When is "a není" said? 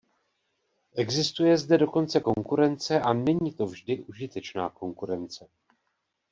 3.01-3.51